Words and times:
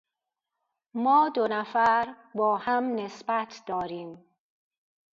ما 0.95 1.29
دو 1.29 1.47
نفر 1.47 2.15
با 2.35 2.57
هم 2.57 2.95
نسبت 2.95 3.63
داریم. 3.67 4.25